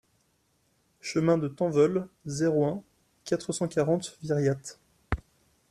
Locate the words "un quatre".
2.65-3.53